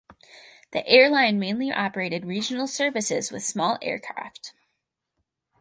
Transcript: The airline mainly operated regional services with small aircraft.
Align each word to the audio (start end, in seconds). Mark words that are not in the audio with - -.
The 0.71 0.83
airline 0.87 1.37
mainly 1.39 1.71
operated 1.71 2.25
regional 2.25 2.65
services 2.65 3.29
with 3.31 3.43
small 3.43 3.77
aircraft. 3.83 4.51